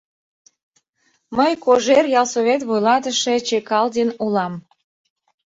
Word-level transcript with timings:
Мый 1.37 1.53
Кожер 1.63 2.05
ялсовет 2.19 2.61
вуйлатыше 2.67 3.33
Чекалдин 3.47 4.09
улам. 4.25 4.53